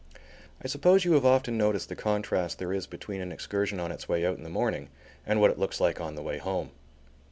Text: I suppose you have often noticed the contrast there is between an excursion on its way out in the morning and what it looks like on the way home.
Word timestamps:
I 0.59 0.65
suppose 0.67 1.05
you 1.05 1.11
have 1.13 1.27
often 1.27 1.59
noticed 1.59 1.87
the 1.87 1.95
contrast 1.95 2.57
there 2.57 2.73
is 2.73 2.87
between 2.87 3.21
an 3.21 3.31
excursion 3.31 3.79
on 3.79 3.91
its 3.91 4.09
way 4.09 4.25
out 4.25 4.35
in 4.35 4.43
the 4.43 4.49
morning 4.49 4.89
and 5.27 5.39
what 5.39 5.51
it 5.51 5.59
looks 5.59 5.79
like 5.79 6.01
on 6.01 6.15
the 6.15 6.23
way 6.23 6.39
home. 6.39 6.71